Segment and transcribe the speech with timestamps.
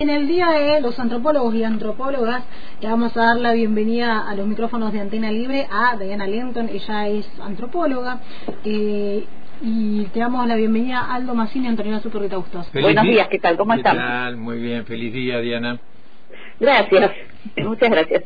[0.00, 2.44] En el día de los antropólogos y antropólogas
[2.80, 6.68] le vamos a dar la bienvenida a los micrófonos de Antena Libre a Diana Lenton,
[6.68, 8.20] ella es antropóloga.
[8.64, 9.24] Eh,
[9.60, 12.70] y te damos la bienvenida a Aldo Massini y Antonio Zuccarrita Bustos.
[12.72, 13.56] Buenos días, ¿qué tal?
[13.56, 13.96] ¿Cómo están?
[13.96, 14.36] Tal?
[14.36, 15.80] Muy bien, feliz día, Diana.
[16.60, 17.10] Gracias,
[17.56, 18.22] muchas gracias.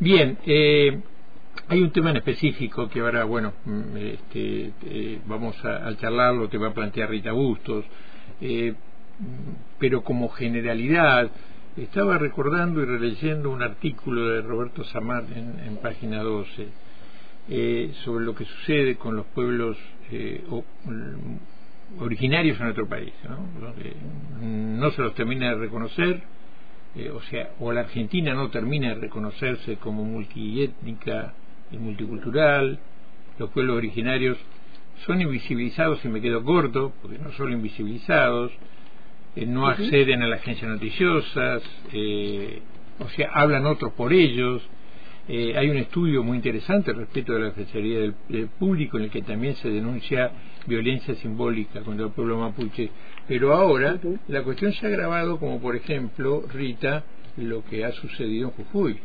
[0.00, 1.00] Bien, eh,
[1.68, 6.50] hay un tema en específico que ahora, bueno, mm, este, eh, vamos a, a, charlarlo,
[6.50, 7.86] te va a plantear Rita Bustos.
[9.78, 11.30] Pero como generalidad,
[11.76, 16.68] estaba recordando y releyendo un artículo de Roberto Samar en, página 12
[17.48, 19.76] eh, sobre lo que sucede con los pueblos
[20.10, 20.42] eh,
[20.84, 23.46] mm, originarios en nuestro país, ¿no?
[24.42, 26.20] no se los termina de reconocer,
[26.96, 31.32] eh, o sea, o la Argentina no termina de reconocerse como multiétnica
[31.70, 32.78] y multicultural,
[33.38, 34.36] los pueblos originarios
[35.06, 38.52] son invisibilizados y me quedo corto, porque no son invisibilizados,
[39.38, 42.60] eh, no acceden a la agencia noticiosas, eh,
[42.98, 44.68] o sea, hablan otros por ellos.
[45.28, 49.22] Eh, hay un estudio muy interesante respecto de la Defensoría del, Público en el que
[49.22, 50.32] también se denuncia
[50.66, 52.90] violencia simbólica contra el pueblo mapuche.
[53.28, 57.04] Pero ahora la cuestión se ha agravado como, por ejemplo, Rita,
[57.36, 58.98] lo que ha sucedido en Jujuy.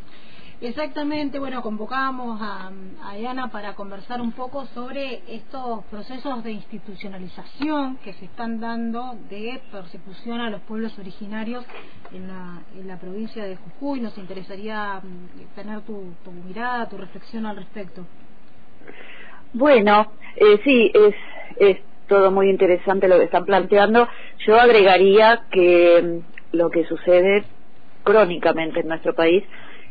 [0.63, 2.71] Exactamente, bueno, convocamos a,
[3.17, 9.59] Diana para conversar un poco sobre estos procesos de institucionalización que se están dando de
[9.69, 11.65] persecución a los pueblos originarios
[12.13, 13.99] en la, en la provincia de Jujuy.
[13.99, 16.01] Nos interesaría mm, tener tu,
[16.47, 18.05] mirada, tu reflexión al respecto.
[19.51, 21.15] Bueno, eh, sí, es,
[21.57, 21.77] es
[22.07, 24.07] todo muy interesante lo que están planteando.
[24.47, 27.43] Yo agregaría que mm, lo que sucede
[28.05, 29.43] crónicamente en nuestro país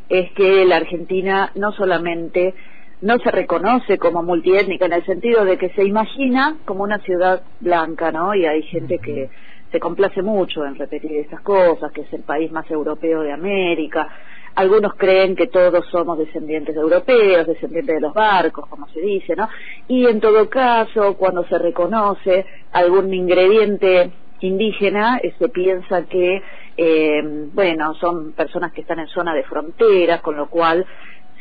[0.09, 2.53] es que la Argentina no solamente
[3.01, 7.43] no se reconoce como multiétnica en el sentido de que se imagina como una ciudad
[7.59, 8.33] blanca, ¿no?
[8.33, 9.29] Y hay gente que
[9.73, 14.07] se complace mucho en repetir estas cosas, que es el país más europeo de América.
[14.55, 19.35] Algunos creen que todos somos descendientes de europeos, descendientes de los barcos, como se dice,
[19.35, 19.49] ¿no?
[19.87, 26.41] Y en todo caso, cuando se reconoce algún ingrediente indígena, se piensa que
[26.77, 27.21] eh,
[27.53, 30.85] bueno, son personas que están en zona de frontera, con lo cual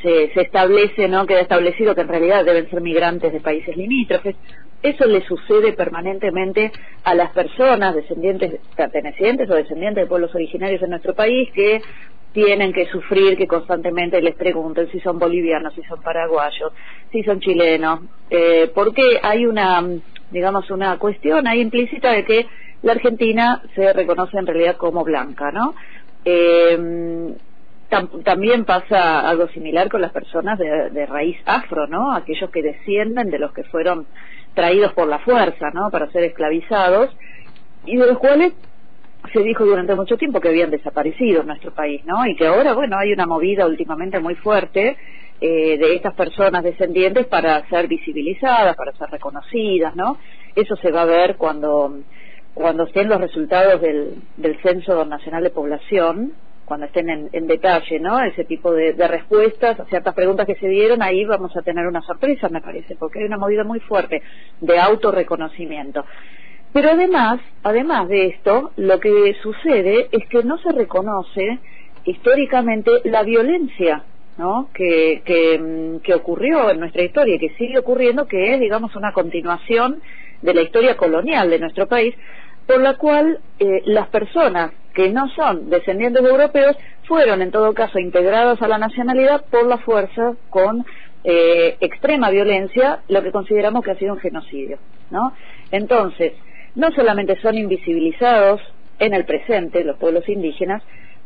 [0.03, 1.27] se, se establece, ¿no?
[1.27, 4.37] Queda establecido que en realidad deben ser migrantes de países limítrofes.
[4.83, 6.73] Eso le sucede permanentemente
[7.05, 11.81] a las personas descendientes, pertenecientes o descendientes de pueblos originarios de nuestro país que
[12.33, 16.73] tienen que sufrir que constantemente les pregunten si son bolivianos, si son paraguayos,
[17.13, 18.01] si son chilenos,
[18.31, 19.85] eh, porque hay una,
[20.31, 22.47] digamos, una cuestión ahí implícita de que
[22.83, 25.75] la Argentina se reconoce en realidad como blanca, ¿no?
[26.25, 27.35] Eh,
[28.25, 32.15] también pasa algo similar con las personas de, raíz afro, ¿no?
[32.15, 34.07] Aquellos que descienden de los que fueron
[34.55, 35.91] traídos por la fuerza, ¿no?
[35.91, 37.15] Para ser esclavizados
[37.85, 38.55] y de los cuales
[39.33, 42.27] se dijo durante mucho tiempo que habían desaparecido en nuestro país, ¿no?
[42.27, 44.97] Y que ahora, bueno, hay una movida últimamente muy fuerte
[45.41, 50.17] eh, de estas personas descendientes para ser visibilizadas, para ser reconocidas, ¿no?
[50.55, 51.99] Eso se va a ver cuando
[52.55, 56.33] cuando estén los resultados del, del Censo Nacional de Población,
[56.65, 58.21] cuando estén en, detalle, ¿no?
[58.23, 62.03] Ese tipo de, respuestas a ciertas preguntas que se dieron, ahí vamos a tener una
[62.03, 64.23] sorpresa, me parece, porque hay una movida muy fuerte
[64.61, 66.05] de autorreconocimiento.
[66.73, 71.59] Pero además, además de esto, lo que sucede es que no se reconoce
[72.05, 74.05] históricamente la violencia
[74.39, 74.71] ¿no?
[74.73, 79.13] Que, que, que ocurrió en nuestra historia y que sigue ocurriendo, que es, digamos, una
[79.13, 80.01] continuación
[80.43, 82.15] de la historia colonial de nuestro país,
[82.67, 87.73] por la cual eh, las personas que no son descendientes de europeos fueron en todo
[87.75, 90.85] caso integradas a la nacionalidad por la fuerza con
[91.25, 94.79] eh, extrema violencia, lo que consideramos que ha sido un genocidio,
[95.11, 95.33] ¿no?
[95.71, 96.33] Entonces,
[96.75, 98.61] no solamente son invisibilizados
[98.99, 100.83] en el presente los pueblos indígenas,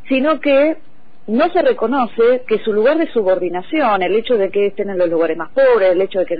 [0.07, 0.77] sino que
[1.27, 5.09] no se reconoce que su lugar de subordinación, el hecho de que estén en los
[5.09, 6.37] lugares más pobres, el hecho de que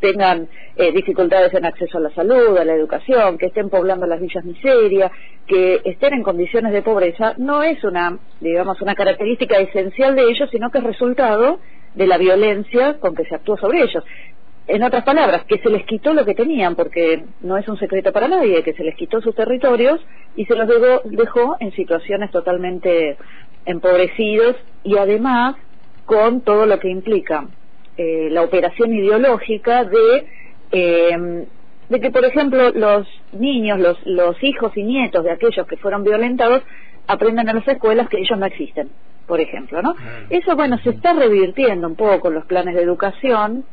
[0.00, 4.20] tengan eh, dificultades en acceso a la salud, a la educación, que estén poblando las
[4.20, 5.12] villas miseria,
[5.46, 10.48] que estén en condiciones de pobreza, no es una, digamos, una característica esencial de ellos,
[10.50, 11.60] sino que es resultado
[11.94, 14.02] de la violencia con que se actúa sobre ellos.
[14.66, 18.12] En otras palabras, que se les quitó lo que tenían, porque no es un secreto
[18.12, 20.00] para nadie, que se les quitó sus territorios
[20.36, 20.68] y se los
[21.04, 23.18] dejó en situaciones totalmente
[23.66, 25.56] empobrecidos y además
[26.06, 27.46] con todo lo que implica
[27.96, 30.26] eh, la operación ideológica de
[30.72, 31.46] eh,
[31.88, 36.02] de que por ejemplo los niños los los hijos y nietos de aquellos que fueron
[36.02, 36.62] violentados
[37.06, 38.88] aprendan en las escuelas que ellos no existen
[39.26, 39.94] por ejemplo no
[40.30, 43.64] eso bueno se está revirtiendo un poco los planes de educación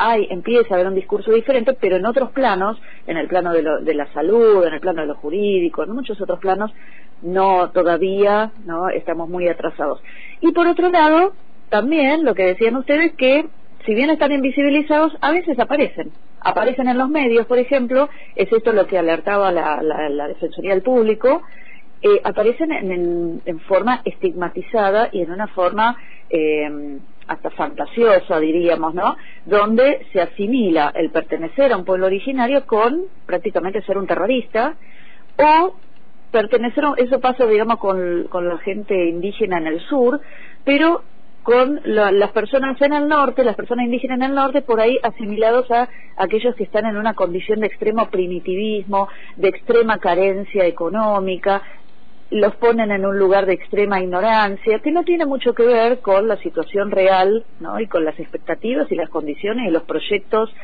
[0.00, 3.62] hay, empieza a haber un discurso diferente, pero en otros planos, en el plano de,
[3.62, 6.72] lo, de la salud, en el plano de lo jurídico, en muchos otros planos,
[7.20, 10.02] no todavía, no estamos muy atrasados.
[10.40, 11.34] Y por otro lado,
[11.68, 13.46] también lo que decían ustedes que
[13.84, 16.12] si bien están invisibilizados, a veces aparecen.
[16.40, 20.82] Aparecen en los medios, por ejemplo, es esto lo que alertaba la, la, Defensoría del
[20.82, 21.42] Público,
[22.00, 25.96] eh, aparecen en, en, forma estigmatizada y en una forma
[26.30, 26.98] eh,
[27.30, 29.16] hasta fantasiosa, diríamos, ¿no?
[29.46, 34.74] Donde se asimila el pertenecer a un pueblo originario con prácticamente ser un terrorista
[35.38, 35.76] o
[36.32, 40.20] pertenecer, eso pasa, digamos, con, con la gente indígena en el sur,
[40.64, 41.02] pero
[41.44, 45.70] con las personas en el norte, las personas indígenas en el norte, por ahí asimilados
[45.70, 51.62] a aquellos que están en una condición de extremo primitivismo, de extrema carencia económica,
[52.30, 56.28] los ponen en un lugar de extrema ignorancia, que no tiene mucho que ver con
[56.28, 57.80] la situación real, ¿no?
[57.80, 60.54] Y con las expectativas y las condiciones y los proyectos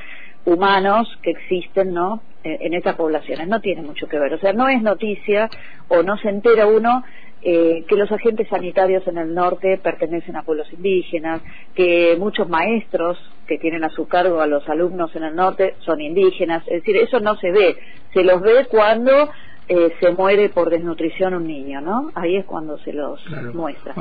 [0.45, 2.23] humanos que existen, ¿no?
[2.45, 3.49] En, en estas poblaciones.
[3.49, 4.35] No tiene mucho que ver.
[4.35, 5.51] O sea, no es noticia
[5.89, 7.03] o no se entera uno
[7.49, 11.43] eh, que los agentes sanitarios en el norte pertenecen a pueblos indígenas,
[11.77, 16.01] que muchos maestros que tienen a su cargo a los alumnos en el norte son
[16.01, 17.77] indígenas, es decir, eso no se ve,
[18.13, 19.31] se los ve cuando
[19.69, 22.13] eh, se muere por desnutrición un niño, ¿no?
[22.15, 23.21] Ahí es cuando se los
[23.53, 23.95] muestra.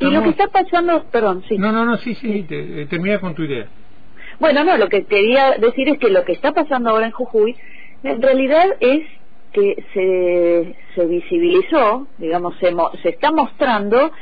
[0.00, 1.58] Y lo que está pasando, perdón, sí.
[1.58, 3.66] No, no, no, sí, sí, eh, termina con tu idea.
[4.38, 7.56] Bueno, no, lo que quería decir es que lo que está pasando ahora en Jujuy,
[8.04, 9.02] en realidad es
[9.52, 12.72] que se, se visibilizó, digamos, se,
[13.02, 14.12] se está mostrando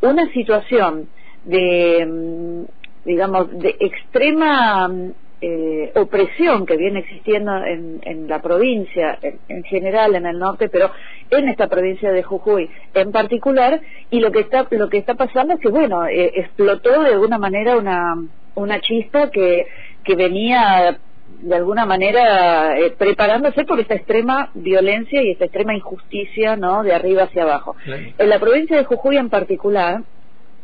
[0.00, 1.08] una situación
[1.44, 2.64] de, mm,
[3.04, 10.16] digamos, de extrema mm, eh, opresión que viene existiendo en, en la provincia, en, general
[10.16, 10.90] en el norte, pero
[11.30, 13.80] en esta provincia de Jujuy en particular,
[14.10, 17.38] y lo que está, lo que está pasando es que, bueno, eh, explotó de alguna
[17.38, 18.16] manera una,
[18.54, 19.66] una chispa que,
[20.04, 20.98] que venía
[21.40, 26.94] de alguna manera eh, preparándose por esta extrema violencia y esta extrema injusticia no de
[26.94, 27.76] arriba hacia abajo.
[27.86, 30.02] En la provincia de Jujuy en particular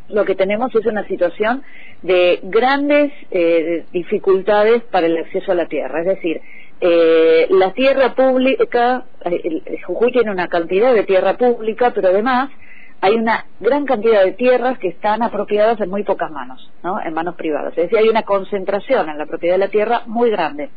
[0.08, 1.62] lo que tenemos es una situación
[2.02, 6.40] de grandes eh, dificultades para el acceso a la tierra es decir
[6.80, 9.04] eh, la tierra pública
[9.86, 12.50] Jujuy tiene una cantidad de tierra pública pero además
[13.04, 16.98] hay una gran cantidad de tierras que están apropiadas en muy pocas manos, ¿no?
[17.02, 17.76] En manos privadas.
[17.76, 20.70] Es decir, hay una concentración en la propiedad de la tierra muy grande.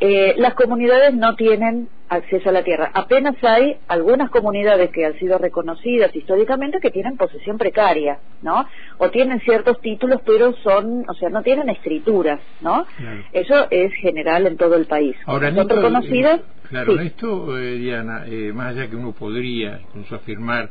[0.00, 2.90] Eh, las comunidades no tienen acceso a la tierra.
[2.94, 8.64] Apenas hay algunas comunidades que han sido reconocidas históricamente que tienen posesión precaria, ¿no?
[8.98, 12.86] O tienen ciertos títulos, pero son, o sea, no tienen escrituras, ¿no?
[13.32, 15.16] Eso es general en todo el país.
[15.26, 16.40] Ahora, son reconocidas.
[16.68, 20.70] claro, esto, eh, Diana, eh, más allá que uno podría incluso afirmar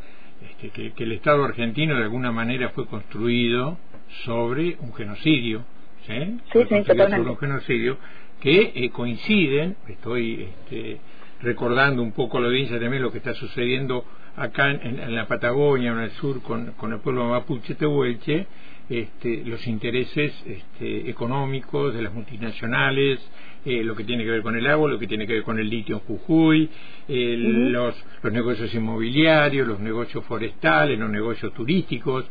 [0.59, 3.77] que, el Estado argentino de alguna manera fue construido
[4.23, 5.65] sobre un genocidio,
[6.07, 6.39] ¿sí?
[6.53, 7.97] Sí, sí, sobre un genocidio
[8.41, 10.99] que eh, coinciden, estoy este,
[11.41, 14.05] recordando un poco a la audiencia también lo que está sucediendo
[14.35, 18.45] acá en, la Patagonia, en el sur, con, con el pueblo mapuche tehuelche,
[18.89, 23.19] este, los intereses este, económicos de las multinacionales,
[23.65, 25.59] eh, lo que tiene que ver con el agua, lo que tiene que ver con
[25.59, 26.69] el litio en Jujuy,
[27.07, 32.25] los, los negocios inmobiliarios, los negocios forestales, los negocios turísticos,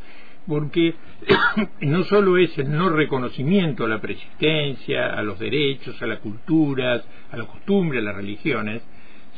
[0.47, 0.95] porque
[1.81, 7.05] no solo es el no reconocimiento a la persistencia, a los derechos, a las culturas,
[7.31, 8.83] a las costumbres, a las religiones,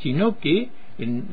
[0.01, 0.69] sino que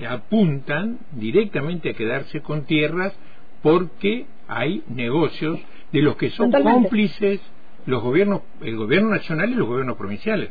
[0.09, 3.17] apuntan directamente a quedarse con tierras
[3.63, 5.59] porque hay negocios
[5.93, 7.41] de los que son cómplices
[7.87, 10.51] los gobiernos, el gobierno nacional y los gobiernos provinciales.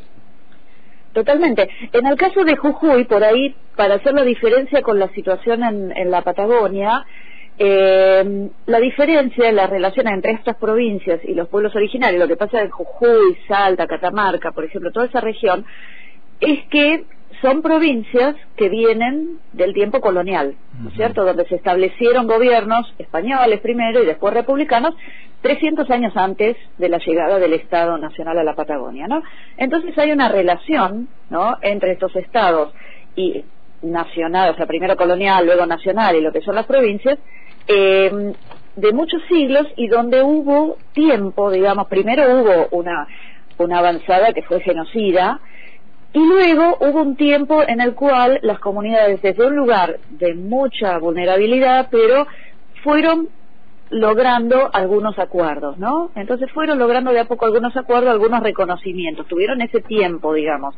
[1.12, 1.68] Totalmente.
[1.92, 6.10] En el caso de Jujuy, por ahí, para hacer la diferencia con la situación en,
[6.10, 7.06] la Patagonia,
[7.58, 12.36] eh, la diferencia en las relaciones entre estas provincias y los pueblos originarios, lo que
[12.36, 15.64] pasa en Jujuy, Salta, Catamarca, por ejemplo, toda esa región,
[16.40, 17.04] es que
[17.40, 23.60] son provincias que vienen del tiempo colonial, ¿no es cierto?, donde se establecieron gobiernos españoles
[23.60, 24.94] primero y después republicanos
[25.42, 29.22] 300 años antes de la llegada del Estado Nacional a la Patagonia, ¿no?
[29.56, 32.72] Entonces hay una relación, ¿no?, entre estos estados
[33.16, 33.44] y
[33.82, 37.18] nacional, o sea, primero colonial, luego nacional y lo que son las provincias,
[37.68, 38.34] eh,
[38.76, 43.06] de muchos siglos y donde hubo tiempo, digamos, primero hubo una,
[43.58, 45.40] una avanzada que fue genocida,
[46.12, 50.98] y luego hubo un tiempo en el cual las comunidades, desde un lugar de mucha
[50.98, 52.26] vulnerabilidad, pero
[52.82, 53.28] fueron
[53.90, 56.10] logrando algunos acuerdos, ¿no?
[56.14, 60.74] Entonces fueron logrando de a poco algunos acuerdos, algunos reconocimientos, tuvieron ese tiempo, digamos.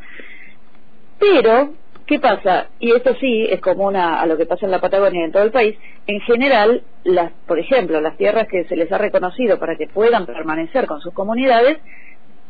[1.18, 1.70] Pero,
[2.08, 2.68] ¿qué pasa?
[2.80, 5.42] Y esto sí es común a, lo que pasa en la Patagonia y en todo
[5.42, 5.76] el país.
[6.06, 10.24] En general, las, por ejemplo, las tierras que se les ha reconocido para que puedan
[10.26, 11.78] permanecer con sus comunidades,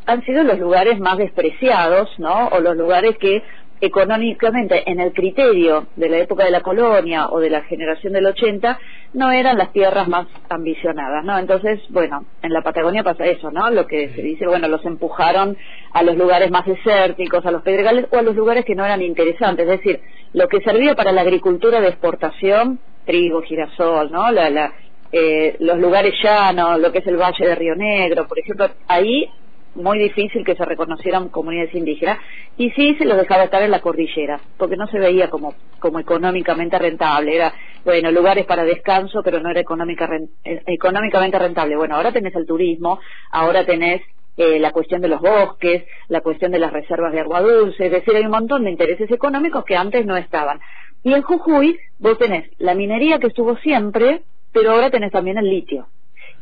[0.06, 2.48] han sido los lugares más despreciados, ¿no?
[2.48, 3.42] O los lugares que
[3.80, 8.26] económicamente en el criterio de la época de la colonia o de la generación del
[8.26, 8.78] 80
[9.14, 11.38] no eran las tierras más ambicionadas, ¿no?
[11.38, 13.70] Entonces, bueno, en la Patagonia pasa eso, ¿no?
[13.70, 15.56] Lo que se dice, bueno, los empujaron
[15.92, 19.02] a los lugares más desérticos, a los pedregales o a los lugares que no eran
[19.02, 20.00] interesantes, es decir,
[20.32, 24.30] lo que servía para la agricultura de exportación, trigo, girasol, ¿no?
[24.30, 24.72] La, la,
[25.10, 29.30] eh, los lugares llanos, lo que es el Valle de Río Negro, por ejemplo, ahí
[29.78, 32.18] muy difícil que se reconocieran comunidades indígenas
[32.56, 36.00] y sí se los dejaba estar en la cordillera porque no se veía como como
[36.00, 37.52] económicamente rentable era
[37.84, 40.08] bueno lugares para descanso pero no era económica,
[40.44, 42.98] eh, económicamente rentable bueno ahora tenés el turismo
[43.30, 44.02] ahora tenés
[44.38, 47.90] eh, la cuestión de los bosques, la cuestión de las reservas de agua dulce, es
[47.90, 50.60] decir, hay un montón de intereses económicos que antes no estaban.
[51.02, 55.50] Y en Jujuy vos tenés la minería que estuvo siempre, pero ahora tenés también el
[55.50, 55.88] litio.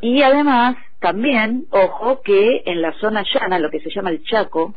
[0.00, 4.74] Y además, también, ojo, que en la zona llana, lo que se llama el Chaco,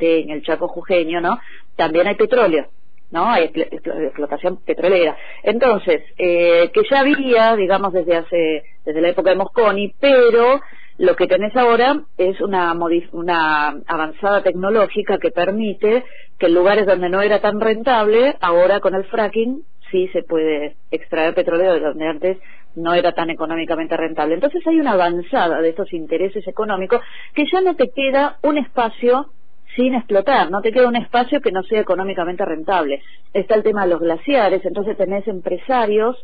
[0.00, 1.38] en el Chaco jujeño, ¿no?
[1.76, 2.66] También hay petróleo,
[3.10, 3.30] ¿no?
[3.30, 5.16] Hay explotación petrolera.
[5.42, 10.60] Entonces, eh, que ya había, digamos, desde hace, desde la época de Mosconi, pero
[10.98, 12.74] lo que tenés ahora es una,
[13.12, 16.04] una avanzada tecnológica que permite
[16.38, 20.76] que en lugares donde no era tan rentable, ahora con el fracking sí se puede
[20.90, 22.38] extraer petróleo de donde antes
[22.76, 24.34] no era tan económicamente rentable.
[24.34, 27.00] Entonces hay una avanzada de estos intereses económicos
[27.34, 29.30] que ya no te queda un espacio
[29.76, 33.02] sin explotar, no te queda un espacio que no sea económicamente rentable.
[33.32, 36.16] Está el tema de los glaciares, entonces tenés empresarios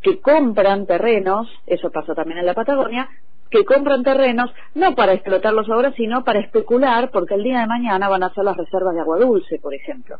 [0.00, 3.08] que compran terrenos, eso pasa también en la Patagonia,
[3.50, 8.08] que compran terrenos no para explotarlos ahora, sino para especular, porque el día de mañana
[8.08, 10.18] van a ser las reservas de agua dulce, por ejemplo.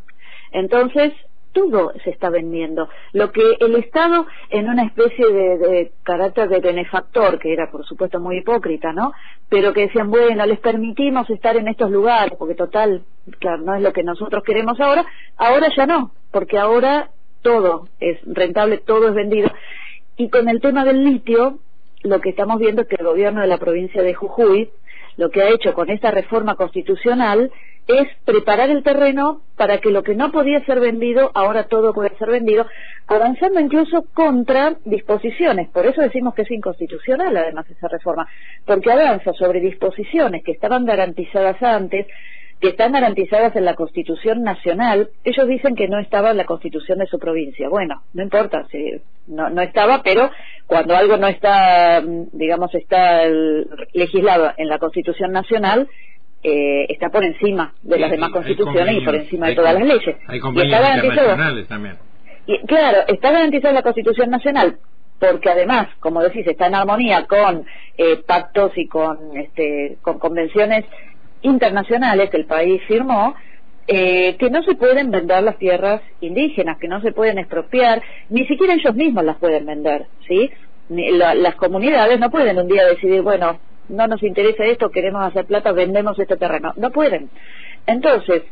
[0.53, 1.13] Entonces,
[1.55, 2.91] todo se está vendiendo.
[3.13, 8.21] Lo que el Estado, en una especie de, carácter de benefactor, que era por supuesto
[8.21, 9.13] muy hipócrita, ¿no?
[9.49, 13.03] Pero que decían, bueno, les permitimos estar en estos lugares, porque total,
[13.39, 15.07] claro, no es lo que nosotros queremos ahora,
[15.39, 19.51] ahora ya no, porque ahora todo es rentable, todo es vendido.
[20.17, 21.61] Y con el tema del litio,
[22.03, 24.71] lo que estamos viendo es que el gobierno de la provincia de Jujuy,
[25.17, 27.53] lo que ha hecho con esta reforma constitucional
[27.87, 32.17] es preparar el terreno para que lo que no podía ser vendido, ahora todo puede
[32.17, 32.67] ser vendido,
[33.07, 35.69] avanzando incluso contra disposiciones.
[35.71, 38.27] Por eso decimos que es inconstitucional, además, esa reforma,
[38.65, 42.07] porque avanza sobre disposiciones que estaban garantizadas antes,
[42.61, 45.11] que están garantizadas en la Constitución Nacional.
[45.23, 47.69] Ellos dicen que no estaba en la Constitución de su provincia.
[47.69, 48.93] Bueno, no importa, si
[49.27, 50.31] no, no estaba, pero
[50.67, 53.25] cuando algo no está, digamos, está
[53.93, 55.89] legislado en la Constitución Nacional,
[56.45, 60.17] eh, está por encima de las demás constituciones y por encima de todas las leyes.
[60.29, 61.97] Hay compañías internacionales también.
[62.47, 64.79] Y, claro, está garantizada la Constitución Nacional
[65.19, 67.65] porque además, como decís, está en armonía con
[67.97, 70.85] eh, pactos y con, este, con convenciones
[71.43, 73.35] internacionales que el país firmó,
[73.87, 78.47] eh, que no se pueden vender las tierras indígenas, que no se pueden expropiar, ni
[78.47, 80.51] siquiera ellos mismos las pueden vender, ¿sí?
[80.91, 85.73] las comunidades no pueden un día decidir, bueno, no nos interesa esto, queremos hacer plata,
[85.73, 86.73] vendemos este terreno.
[86.77, 87.31] No pueden.
[87.87, 88.43] Entonces,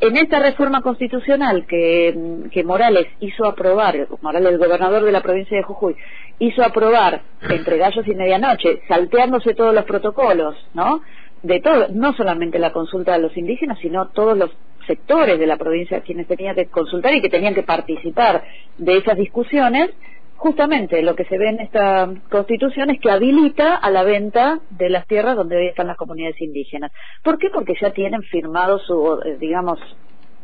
[0.00, 5.56] en esta reforma constitucional que, que Morales hizo aprobar, Morales, el gobernador de la provincia
[5.56, 5.96] de Jujuy,
[6.38, 11.00] hizo aprobar entre gallos y medianoche, salteándose todos los protocolos, ¿no?
[11.42, 14.50] De todo, no solamente la consulta de los indígenas, sino todos los
[14.86, 18.42] sectores de la provincia quienes tenían que consultar y que tenían que participar
[18.78, 19.90] de esas discusiones,
[20.38, 24.88] justamente lo que se ve en esta constitución es que habilita a la venta de
[24.88, 26.92] las tierras donde hoy están las comunidades indígenas.
[27.22, 27.50] ¿Por qué?
[27.50, 29.78] Porque ya tienen firmado su, eh, digamos,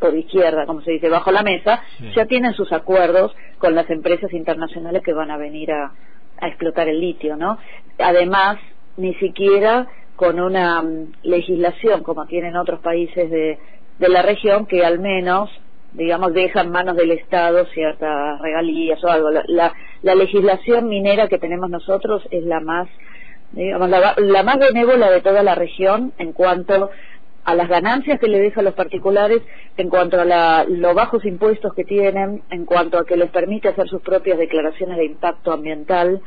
[0.01, 1.81] por izquierda, como se dice, bajo la mesa,
[2.15, 5.93] ya tienen sus acuerdos con las empresas internacionales que van a venir a,
[6.41, 7.57] a explotar el litio, ¿no?
[7.99, 8.59] Además,
[8.97, 9.87] ni siquiera
[10.17, 13.59] con una mm, legislación como tienen otros países de,
[13.99, 15.51] de la región que al menos
[15.95, 19.31] digamos, deja en manos del Estado ciertas regalías o algo.
[19.31, 19.73] La,
[20.03, 22.89] la, legislación minera que tenemos nosotros es la más,
[23.53, 26.91] digamos, la, la, más benévola de toda la región en cuanto
[27.45, 29.43] a las ganancias que le deja a los particulares,
[29.77, 33.69] en cuanto a la, los bajos impuestos que tienen, en cuanto a que les permite
[33.69, 36.23] hacer sus propias declaraciones de impacto ambiental,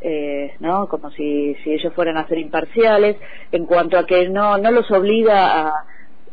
[0.00, 0.86] eh, ¿no?
[0.88, 3.16] Como si, si ellos fueran a ser imparciales,
[3.50, 5.72] en cuanto a que no, no los obliga a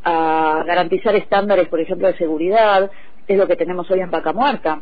[0.06, 2.90] a garantizar estándares, por ejemplo, de seguridad,
[3.28, 4.82] es lo que tenemos hoy en Vaca Muerta.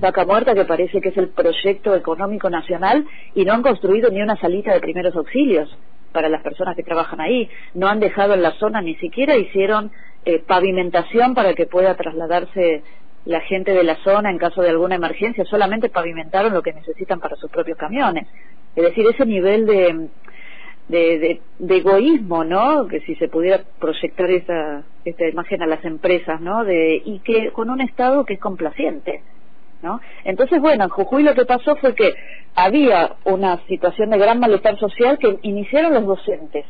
[0.00, 4.22] Vaca Muerta que parece que es el proyecto económico nacional y no han construido ni
[4.22, 5.68] una salita de primeros auxilios
[6.12, 7.50] para las personas que trabajan ahí.
[7.74, 9.90] No han dejado en la zona, ni siquiera hicieron
[10.24, 12.82] eh, pavimentación para que pueda trasladarse
[13.26, 17.20] la gente de la zona en caso de alguna emergencia, solamente pavimentaron lo que necesitan
[17.20, 18.26] para sus propios camiones.
[18.74, 20.08] Es decir, ese nivel de,
[20.88, 22.88] de, de, egoísmo, ¿no?
[22.88, 26.64] Que si se pudiera proyectar esa, esta imagen a las empresas, ¿no?
[26.64, 29.22] De, y que con un Estado que es complaciente,
[29.82, 30.00] ¿no?
[30.24, 32.14] Entonces, bueno, en Jujuy lo que pasó fue que
[32.54, 36.64] había una situación de gran malestar social que iniciaron los docentes,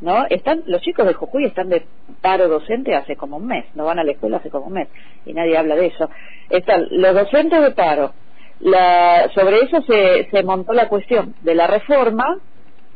[0.00, 0.24] ¿no?
[0.30, 1.84] Están, los chicos de Jujuy están de
[2.20, 4.88] paro docente hace como un mes, no van a la escuela hace como un mes,
[5.26, 6.08] y nadie habla de eso.
[6.48, 8.12] Están los docentes de paro.
[8.60, 12.38] La, sobre eso se, se montó la cuestión de la reforma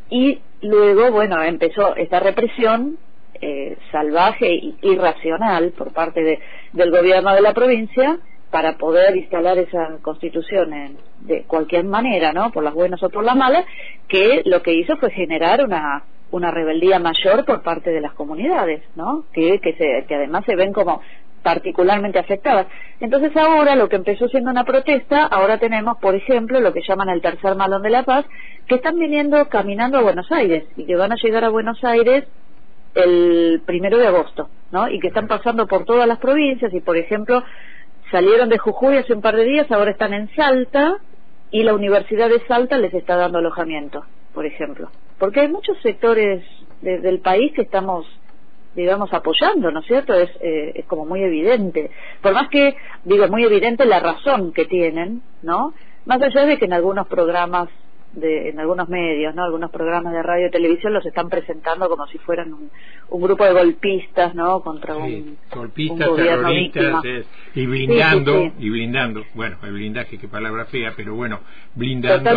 [0.09, 2.99] y luego, bueno, empezó esta represión
[3.41, 6.39] eh, salvaje e irracional por parte de,
[6.73, 8.19] del gobierno de la provincia
[8.51, 12.51] para poder instalar esa constitución en, de cualquier manera, ¿no?
[12.51, 13.65] Por las buenas o por las malas,
[14.09, 18.83] que lo que hizo fue generar una una rebeldía mayor por parte de las comunidades,
[18.97, 19.25] ¿no?
[19.33, 21.01] Que, que, se, que además se ven como
[21.43, 22.67] particularmente afectadas.
[23.01, 27.09] Entonces ahora lo que empezó siendo una protesta, ahora tenemos, por ejemplo, lo que llaman
[27.09, 28.25] el tercer malón de la paz,
[28.67, 32.25] que están viniendo caminando a Buenos Aires y que van a llegar a Buenos Aires
[32.95, 34.89] el primero de agosto, ¿no?
[34.89, 37.43] Y que están pasando por todas las provincias y, por ejemplo,
[38.11, 40.97] salieron de Jujuy hace un par de días, ahora están en Salta
[41.51, 44.05] y la Universidad de Salta les está dando alojamiento,
[44.35, 44.91] por ejemplo.
[45.19, 46.45] Porque hay muchos sectores
[46.81, 48.07] del país que estamos
[48.79, 50.15] digamos, apoyando, ¿no es cierto?
[50.15, 51.91] Es, eh, es como muy evidente.
[52.23, 55.75] Por más que, digo, muy evidente la razón que tienen, ¿no?
[56.07, 57.69] Más allá de que en algunos programas
[58.13, 59.45] de, en algunos medios, ¿no?
[59.45, 62.71] Algunos programas de radio y televisión los están presentando como si fueran un,
[63.11, 64.61] un grupo de golpistas, ¿no?
[64.61, 67.05] Contra un, golpistas, terroristas
[67.55, 71.41] y blindando y blindando, bueno, el blindaje qué palabra fea, pero bueno,
[71.75, 72.31] blindando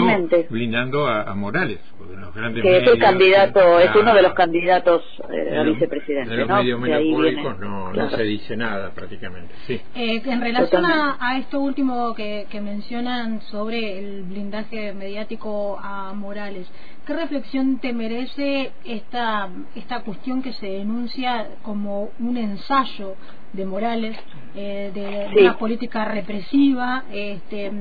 [0.50, 1.80] blindando a, Morales,
[2.20, 5.02] los grandes que es el candidato, es uno de los candidatos
[5.32, 9.54] eh, a vicepresidente, de los medios monopólicos no, no, se dice nada prácticamente.
[9.66, 9.82] Sí.
[9.96, 16.14] Eh, en relación a, a, esto último que, que mencionan sobre el blindaje mediático a
[16.14, 16.68] Morales.
[17.06, 23.16] ¿Qué reflexión te merece esta, esta cuestión que se denuncia como un ensayo
[23.54, 24.18] de Morales,
[24.56, 27.72] eh, de, una política represiva este,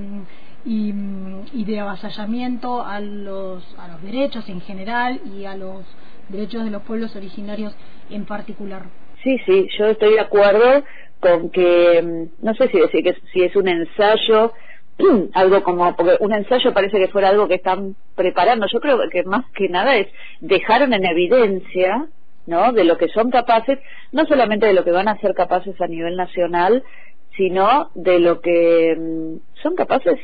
[0.65, 0.93] y,
[1.53, 5.85] y, de avasallamiento a los, a los derechos en general y a los
[6.29, 7.75] derechos de los pueblos originarios
[8.11, 8.83] en particular?
[9.23, 10.85] Sí, sí, yo estoy de acuerdo
[11.21, 14.53] con que, mm, no sé si decir que si es un ensayo
[15.35, 18.67] algo como, porque un ensayo parece que fuera algo que están preparando.
[18.73, 20.09] Yo creo que más que nada es
[20.41, 22.07] dejaron en evidencia,
[22.47, 22.73] ¿no?
[22.73, 23.79] De lo que son capaces,
[24.13, 26.83] no solamente de lo que van a ser capaces a nivel nacional,
[27.37, 30.19] sino de lo que mm, son capaces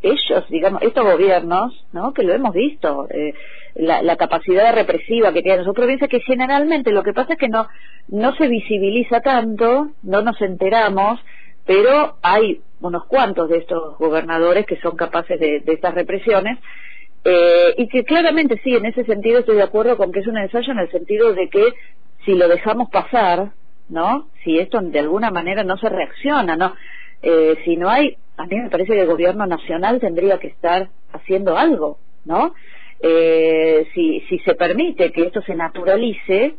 [0.00, 2.12] ellos, digamos, estos gobiernos, ¿no?
[2.12, 3.34] Que lo hemos visto, eh,
[3.74, 7.48] la, la, capacidad represiva que tienen sus provincias, que generalmente lo que pasa es que
[7.48, 7.66] no,
[8.08, 11.20] no se visibiliza tanto, no nos enteramos,
[11.68, 16.58] pero hay unos cuantos de estos gobernadores que son capaces de, estas represiones
[17.26, 20.38] eh, y que claramente sí, en ese sentido estoy de acuerdo con que es un
[20.38, 21.74] ensayo en el sentido de que
[22.24, 23.50] si lo dejamos pasar,
[23.90, 24.28] ¿no?
[24.42, 26.74] Si esto de alguna manera no se reacciona, ¿no?
[27.20, 30.88] Eh, si no hay, a mí me parece que el gobierno nacional tendría que estar
[31.12, 32.54] haciendo algo, ¿no?
[33.00, 36.54] Eh, si, si se permite que esto se naturalice,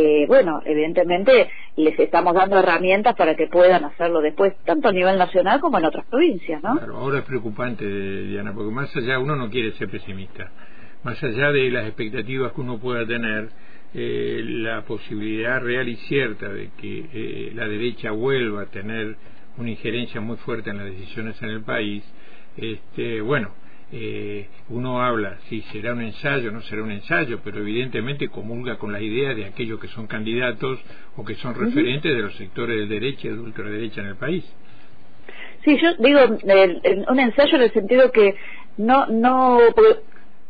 [0.00, 5.18] eh, bueno, evidentemente les estamos dando herramientas para que puedan hacerlo después, tanto a nivel
[5.18, 6.76] nacional como en otras provincias, ¿no?
[6.76, 10.52] Claro, ahora es preocupante, Diana, porque más allá, uno no quiere ser pesimista,
[11.02, 13.48] más allá de las expectativas que uno pueda tener,
[13.92, 19.16] eh, la posibilidad real y cierta de que eh, la derecha vuelva a tener
[19.56, 22.04] una injerencia muy fuerte en las decisiones en el país,
[22.56, 23.50] este, bueno,
[23.90, 28.76] eh, uno habla si será un ensayo o no será un ensayo, pero evidentemente comulga
[28.76, 30.78] con la idea de aquellos que son candidatos
[31.16, 34.44] o que son referentes de los sectores de derecha y de ultraderecha en el país.
[35.64, 36.20] Sí, yo digo
[37.08, 38.36] un ensayo en el sentido que
[38.76, 39.58] no, no,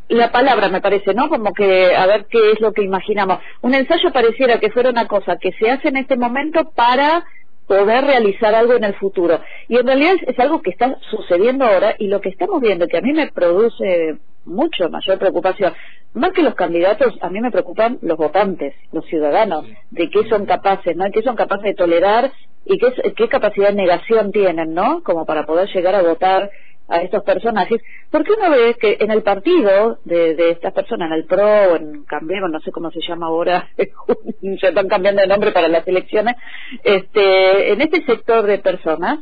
[0.09, 1.29] la palabra me parece, ¿no?
[1.29, 3.39] Como que a ver qué es lo que imaginamos.
[3.63, 7.25] Un ensayo pareciera que fuera una cosa que se hace en este momento para
[7.69, 9.41] poder realizar algo en el futuro.
[9.69, 12.99] Y en realidad es, algo que está sucediendo ahora y lo que estamos viendo, que
[12.99, 15.75] a mí me produce mucho mayor preocupación,
[16.15, 20.47] más que los candidatos, a mí me preocupan los votantes, los ciudadanos, de qué son
[20.47, 21.05] capaces, ¿no?
[21.13, 22.33] qué son capaces de tolerar
[22.65, 25.03] y qué, qué capacidad de negación tienen, ¿no?
[25.03, 26.51] Como para poder llegar a votar
[26.89, 31.19] a estos personajes, porque uno ve que en el partido de, de estas personas, en
[31.19, 35.53] el PRO en Cambiemos, no sé cómo se llama ahora, se están cambiando de nombre
[35.53, 36.35] para las elecciones,
[36.83, 39.19] este, en este sector de personas,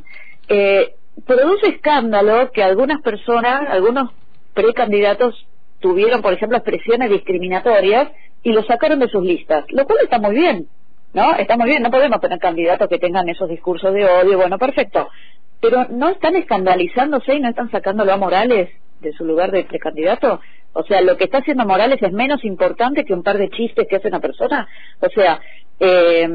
[0.49, 0.95] eh,
[1.27, 4.11] produce escándalo que algunas personas, algunos
[4.55, 5.47] precandidatos
[5.81, 8.11] tuvieron, por ejemplo, expresiones discriminatorias
[8.43, 10.69] y lo sacaron de sus listas, lo cual está muy bien,
[11.13, 11.35] ¿no?
[11.35, 15.09] Está muy bien, no podemos tener candidatos que tengan esos discursos de odio, bueno, perfecto,
[15.61, 20.41] pero no están escandalizándose y no están sacándolo a Morales de su lugar de precandidato
[20.73, 23.87] O sea, lo que está haciendo Morales es menos importante que un par de chistes
[23.89, 24.69] que hace una persona.
[25.01, 25.41] O sea,
[25.81, 26.29] eh,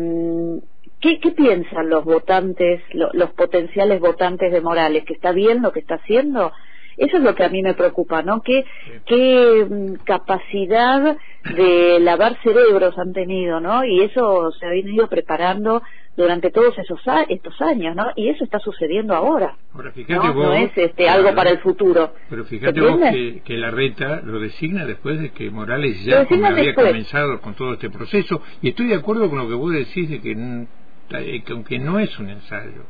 [0.99, 5.03] ¿qué, ¿qué, piensan los votantes, los potenciales votantes de Morales?
[5.05, 6.51] ¿Que está bien lo que está haciendo?
[6.97, 8.41] Eso es lo que a mí me preocupa, ¿no?
[8.41, 8.65] ¿Qué,
[9.05, 11.17] qué mm, capacidad
[11.55, 13.83] de lavar cerebros han tenido, ¿no?
[13.83, 15.81] Y eso se ha venido preparando
[16.15, 16.99] durante todos esos
[17.29, 18.07] estos años, ¿no?
[18.15, 19.55] Y eso está sucediendo ahora.
[19.73, 20.33] Ahora, fíjate ¿no?
[20.33, 22.13] no es este, algo para el futuro.
[22.29, 26.75] Pero fíjate vos que, que, la reta lo designa después de que Morales ya había
[26.75, 28.41] comenzado con todo este proceso.
[28.61, 31.99] Y estoy de acuerdo con lo que vos decís de que, eh, que aunque no
[31.99, 32.83] es un ensayo,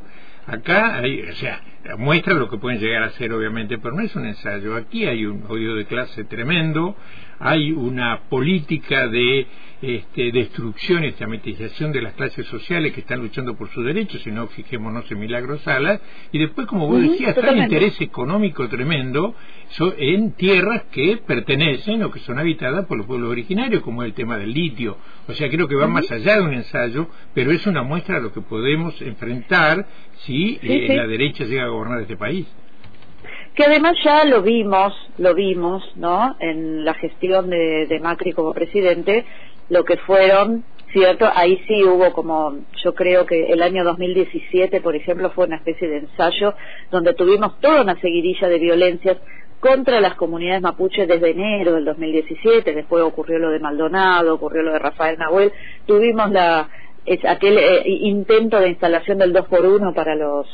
[0.47, 1.61] Acá hay, o sea,
[1.97, 4.75] muestra lo que pueden llegar a ser, obviamente, pero no es un ensayo.
[4.75, 6.95] Aquí hay un odio de clase tremendo,
[7.39, 9.47] hay una política de
[9.81, 14.29] este, destrucción y estamentización de las clases sociales que están luchando por sus derechos, si
[14.29, 15.99] no fijémonos en Milagros Salas,
[16.31, 19.33] y después, como vos decías, está el interés económico tremendo
[19.97, 24.37] en tierras que pertenecen o que son habitadas por los pueblos originarios, como el tema
[24.37, 24.97] del litio.
[25.27, 28.21] O sea, creo que va más allá de un ensayo, pero es una muestra de
[28.21, 29.87] lo que podemos enfrentar
[30.25, 32.47] si eh, la derecha llega a gobernar este país
[33.55, 36.37] que además ya lo vimos, lo vimos, ¿no?
[36.39, 39.25] En la gestión de, de Macri como presidente,
[39.69, 41.29] lo que fueron, ¿cierto?
[41.33, 45.87] Ahí sí hubo como, yo creo que el año 2017, por ejemplo, fue una especie
[45.87, 46.53] de ensayo
[46.91, 49.17] donde tuvimos toda una seguidilla de violencias
[49.59, 54.73] contra las comunidades mapuches desde enero del 2017, después ocurrió lo de Maldonado, ocurrió lo
[54.73, 55.51] de Rafael Nahuel,
[55.85, 56.67] tuvimos la
[57.05, 60.47] es aquel eh, intento de instalación del 2 por 1 para los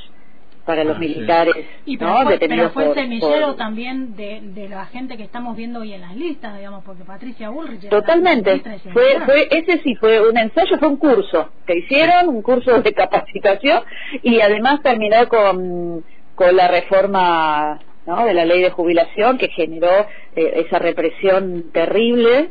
[0.65, 2.23] para los ah, militares y pero ¿no?
[2.25, 6.13] fue, pero fue semillero también de, de, la gente que estamos viendo hoy en las
[6.13, 10.97] listas digamos porque Patricia Bullrich totalmente fue fue ese sí fue un ensayo fue un
[10.97, 13.83] curso que hicieron un curso de capacitación
[14.21, 16.03] y además terminó con
[16.35, 18.25] con la reforma ¿no?
[18.25, 20.05] de la ley de jubilación que generó
[20.35, 22.49] eh, esa represión terrible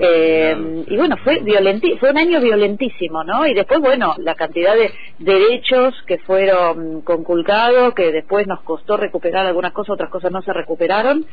[0.00, 3.46] eh, y bueno, fue violenti fue un año violentísimo, ¿no?
[3.46, 9.46] Y después, bueno, la cantidad de derechos que fueron conculcados, que después nos costó recuperar
[9.46, 11.26] algunas cosas, otras cosas no se recuperaron.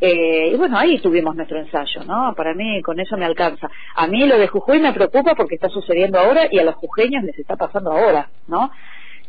[0.00, 2.34] Eh, y bueno, ahí tuvimos nuestro ensayo, ¿no?
[2.36, 3.68] Para mí con eso me alcanza.
[3.96, 7.24] A mí lo de Jujuy me preocupa porque está sucediendo ahora y a los jujeños
[7.24, 8.70] les está pasando ahora, ¿no?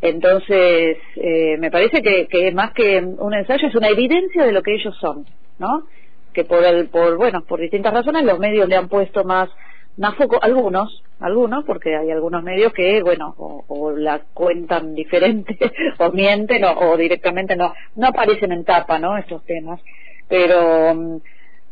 [0.02, 4.62] Entonces, eh, me parece que, que más que un ensayo es una evidencia de lo
[4.62, 5.26] que ellos son,
[5.58, 5.84] ¿no?
[6.32, 9.48] Que por el por bueno por distintas razones los medios le han puesto más
[9.96, 15.58] más foco algunos algunos porque hay algunos medios que bueno o, la cuentan diferente
[15.98, 19.80] o mienten o, directamente no no aparecen en tapa no estos temas
[20.28, 21.20] pero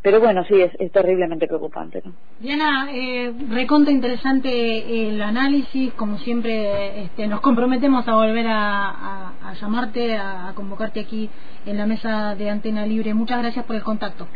[0.01, 2.03] pero bueno, sí, es, terriblemente preocupante.
[2.39, 10.17] Diana, eh, reconta interesante el análisis, como siempre este, nos comprometemos a volver a llamarte,
[10.17, 11.29] a convocarte aquí
[11.67, 13.13] en la mesa de Antena Libre.
[13.13, 14.29] Muchas gracias por el contacto.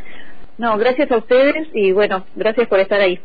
[0.59, 3.21] No, gracias a ustedes y bueno, gracias por estar ahí.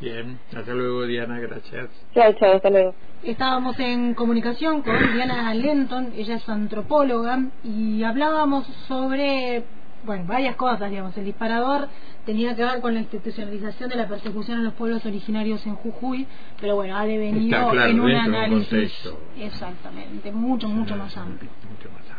[0.00, 1.88] Bien, hasta luego Diana, gracias.
[2.14, 2.94] Chao, chao, hasta luego.
[3.22, 9.64] Estábamos en comunicación con Diana Lenton, ella es antropóloga y hablábamos sobre,
[10.04, 11.88] bueno, varias cosas, digamos, el disparador
[12.26, 16.26] tenía que ver con la institucionalización de la persecución a los pueblos originarios en Jujuy,
[16.60, 18.92] pero bueno, ha devenido en un análisis
[19.38, 21.50] exactamente, mucho, mucho más amplio.
[21.70, 22.15] Mucho más amplio.